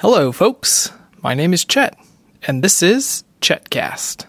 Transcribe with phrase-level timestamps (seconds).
[0.00, 0.92] Hello, folks.
[1.22, 1.96] My name is Chet,
[2.46, 4.26] and this is Chetcast.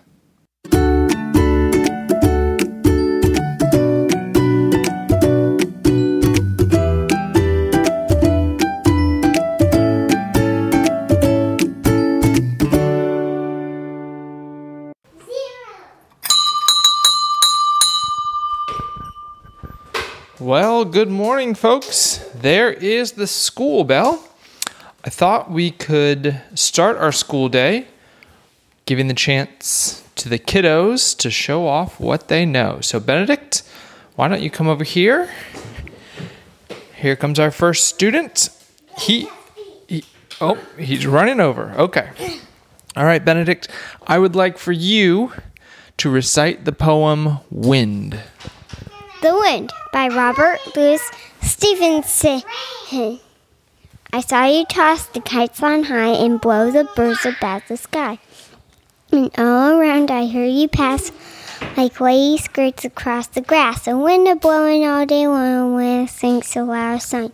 [20.40, 22.20] Well, good morning, folks.
[22.34, 24.27] There is the school bell.
[25.08, 27.88] I thought we could start our school day
[28.86, 32.82] giving the chance to the kiddos to show off what they know.
[32.82, 33.64] So, Benedict,
[34.18, 35.32] why don't you come over here?
[36.94, 38.50] Here comes our first student.
[38.98, 39.30] He,
[39.88, 40.04] he
[40.42, 41.72] oh, he's running over.
[41.78, 42.10] Okay.
[42.98, 43.70] All right, Benedict,
[44.06, 45.32] I would like for you
[46.00, 48.20] to recite the poem Wind.
[49.22, 51.00] The Wind by Robert Louis
[51.42, 52.42] Stevenson.
[54.14, 58.20] I saw you toss the kites on high and blow the birds about the sky.
[59.12, 61.12] And all around I heard you pass
[61.76, 63.88] like wavy skirts across the grass.
[63.88, 67.32] A wind a blowing all day long when it sinks a loud sun.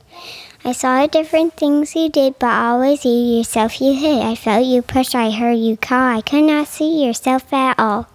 [0.65, 4.21] I saw the different things you did, but always you yourself you hid.
[4.21, 6.17] I felt you push, I heard you call.
[6.17, 8.07] I could not see yourself at all.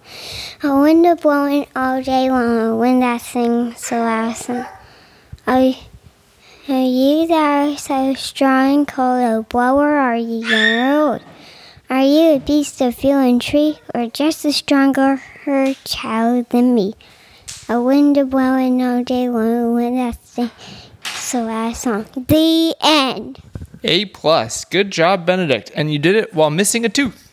[0.63, 4.35] A wind a blowing all day long, wind that sings so loud.
[4.35, 4.65] Song.
[5.45, 5.73] Are,
[6.71, 9.97] are you that are so strong and cold, a blower?
[9.97, 11.21] Are you young or old?
[11.89, 15.21] Are you a beast of field and tree, or just a stronger
[15.83, 16.93] child than me?
[17.67, 20.51] A wind a blowing all day long, wind that sings
[21.29, 22.05] so I Song.
[22.15, 23.39] The end.
[23.83, 24.65] A plus.
[24.65, 25.71] Good job, Benedict.
[25.75, 27.31] And you did it while missing a tooth.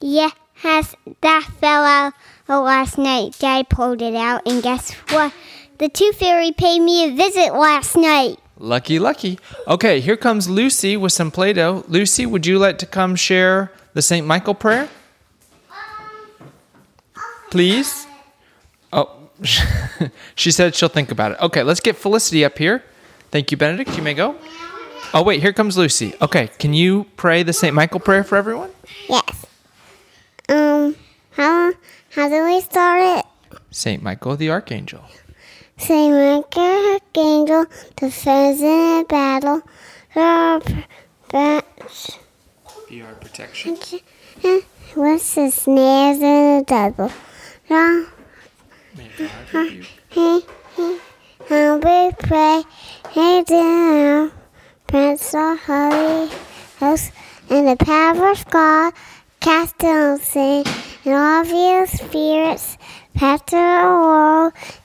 [0.00, 2.14] Yes, that fell out
[2.48, 3.36] last night.
[3.38, 5.32] Dad pulled it out, and guess what?
[5.78, 8.38] The tooth fairy paid me a visit last night.
[8.58, 9.40] Lucky, lucky.
[9.66, 11.84] Okay, here comes Lucy with some Play Doh.
[11.88, 14.24] Lucy, would you like to come share the St.
[14.24, 14.88] Michael prayer?
[17.50, 18.06] Please?
[18.92, 19.28] Oh,
[20.36, 21.40] she said she'll think about it.
[21.40, 22.84] Okay, let's get Felicity up here.
[23.32, 23.96] Thank you, Benedict.
[23.96, 24.36] You may go.
[25.12, 26.14] Oh, wait, here comes Lucy.
[26.22, 27.74] Okay, can you pray the St.
[27.74, 28.70] Michael prayer for everyone?
[29.08, 29.46] Yes.
[30.48, 30.94] Um,
[31.32, 31.72] how,
[32.10, 33.58] how do we start it?
[33.72, 34.02] St.
[34.02, 35.04] Michael the Archangel.
[35.76, 39.62] Saint Michael, Archangel, defends in a battle.
[42.88, 43.76] Be our protection.
[44.94, 47.10] What's the snares in the devil?
[47.68, 49.86] May God rebuke.
[50.10, 50.40] Hey,
[50.76, 50.98] hey,
[51.48, 52.62] how we pray,
[53.10, 54.30] hey down,
[54.86, 56.30] Prince of Holy
[56.78, 57.12] Ghost,
[57.50, 58.92] and the power of God,
[59.40, 60.64] cast down sin,
[61.04, 62.78] and all of you spirits,
[63.14, 63.86] pastor the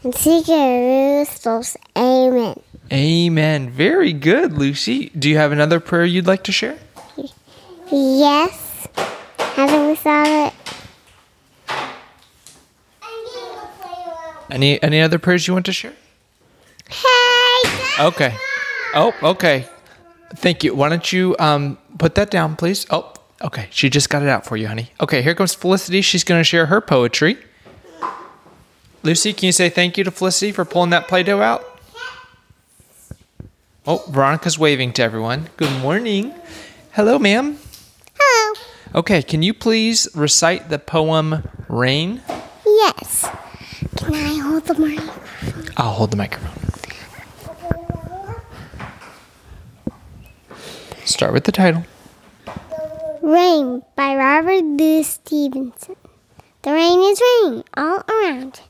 [0.04, 1.76] and seek your souls.
[1.98, 2.60] Amen.
[2.92, 3.70] Amen.
[3.70, 5.10] Very good, Lucy.
[5.10, 6.78] Do you have another prayer you'd like to share?
[7.92, 8.88] Yes.
[9.54, 10.54] Start it?
[14.52, 15.94] Any any other prayers you want to share?
[16.90, 17.62] Hey!
[18.00, 18.36] Okay.
[18.96, 19.68] Oh, okay.
[20.36, 20.74] Thank you.
[20.74, 22.88] Why don't you um put that down, please?
[22.90, 23.68] Oh, okay.
[23.70, 24.92] She just got it out for you, honey.
[25.00, 26.02] Okay, here comes Felicity.
[26.02, 27.38] She's going to share her poetry.
[29.02, 31.80] Lucy, can you say thank you to Felicity for pulling that Play-Doh out?
[33.88, 35.50] Oh, Veronica's waving to everyone.
[35.58, 36.34] Good morning.
[36.92, 37.58] Hello, ma'am.
[38.20, 38.60] Hello.
[38.94, 42.22] Okay, can you please recite the poem Rain?
[42.66, 43.28] Yes.
[43.96, 45.00] Can I hold the mic?
[45.78, 46.52] I'll hold the microphone.
[51.06, 51.86] Start with the title.
[53.22, 55.96] Rain by Robert Louis Stevenson.
[56.62, 58.62] The rain is raining all around.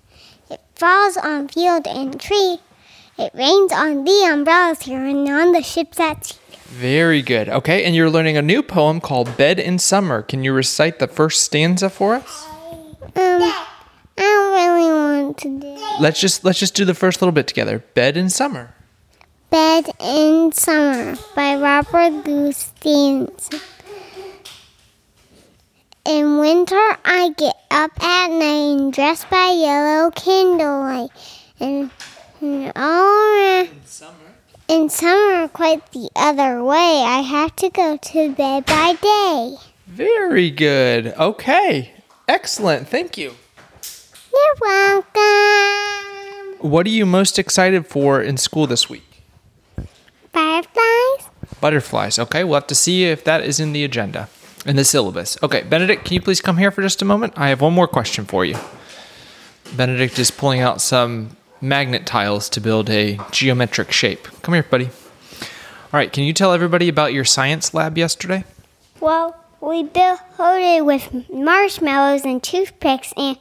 [0.80, 2.60] Falls on field and tree.
[3.18, 6.38] It rains on the umbrellas here and on the ships at sea.
[6.68, 7.50] Very good.
[7.50, 10.22] Okay, and you're learning a new poem called Bed in Summer.
[10.22, 12.48] Can you recite the first stanza for us?
[13.02, 13.66] Um, I
[14.16, 17.80] don't really want to do Let's just let's just do the first little bit together.
[17.94, 18.74] Bed in Summer.
[19.50, 23.60] Bed in Summer by Robert Louis Stevenson.
[26.06, 31.12] In winter, I get up at night and dress by yellow candlelight,
[31.60, 31.92] and,
[32.42, 33.70] and all around.
[34.68, 37.02] In summer, quite the other way.
[37.04, 39.56] I have to go to bed by day.
[39.88, 41.08] Very good.
[41.08, 41.92] Okay.
[42.28, 42.88] Excellent.
[42.88, 43.34] Thank you.
[44.32, 46.70] You're welcome.
[46.70, 49.24] What are you most excited for in school this week?
[50.32, 51.30] Fireflies?
[51.60, 52.20] Butterflies.
[52.20, 54.30] Okay, we'll have to see if that is in the agenda,
[54.66, 55.38] in the syllabus.
[55.42, 57.34] Okay, Benedict, can you please come here for just a moment?
[57.36, 58.58] I have one more question for you.
[59.76, 64.28] Benedict is pulling out some magnet tiles to build a geometric shape.
[64.42, 64.86] Come here, buddy.
[64.86, 68.44] All right, can you tell everybody about your science lab yesterday?
[69.00, 73.38] Well, we built it with marshmallows and toothpicks and,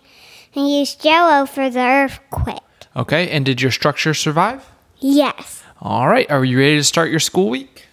[0.55, 2.59] and used jello for the earthquake.
[2.97, 4.69] Okay, and did your structure survive?
[4.99, 5.63] Yes.
[5.81, 7.85] All right, are you ready to start your school week?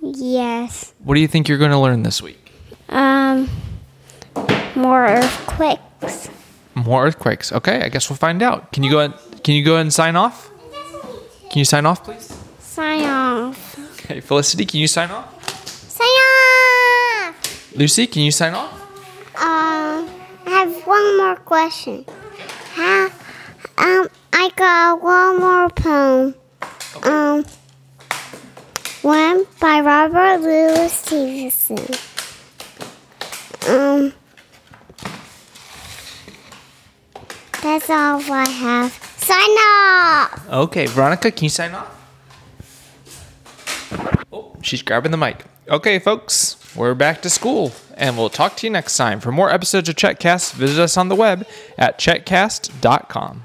[0.00, 0.94] Yes.
[1.04, 2.49] What do you think you're going to learn this week?
[2.90, 3.48] Um,
[4.74, 6.28] more earthquakes.
[6.74, 7.52] More earthquakes.
[7.52, 8.72] Okay, I guess we'll find out.
[8.72, 9.00] Can you go?
[9.00, 10.50] Ahead, can you go and sign off?
[11.50, 12.36] Can you sign off, please?
[12.58, 13.78] Sign off.
[13.94, 15.26] Okay, Felicity, can you sign off?
[15.66, 17.76] Sign off.
[17.76, 18.72] Lucy, can you sign off?
[19.36, 20.08] Um,
[20.46, 22.04] I have one more question.
[22.74, 23.08] How?
[23.78, 26.34] Um, I got one more poem.
[27.02, 27.44] Um,
[29.02, 31.78] one by Robert Louis Stevenson.
[33.68, 34.12] Um,
[37.62, 38.92] that's all I have.
[39.18, 40.48] Sign off.
[40.48, 41.96] Okay, Veronica, can you sign off?
[44.32, 45.44] Oh, she's grabbing the mic.
[45.68, 49.20] Okay, folks, we're back to school, and we'll talk to you next time.
[49.20, 51.46] For more episodes of Chetcast, visit us on the web
[51.78, 53.44] at chetcast.com.